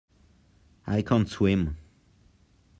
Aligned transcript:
I 0.87 1.03
can't 1.03 1.29
swim. 1.29 1.77